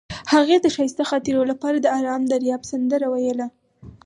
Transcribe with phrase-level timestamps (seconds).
[0.33, 3.47] هغې د ښایسته خاطرو لپاره د آرام دریاب سندره ویله.